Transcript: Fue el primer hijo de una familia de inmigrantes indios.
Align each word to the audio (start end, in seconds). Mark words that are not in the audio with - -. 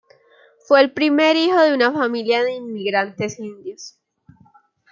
Fue 0.65 0.81
el 0.81 0.93
primer 0.93 1.35
hijo 1.35 1.61
de 1.61 1.75
una 1.75 1.91
familia 1.91 2.43
de 2.43 2.55
inmigrantes 2.55 3.37
indios. 3.37 3.99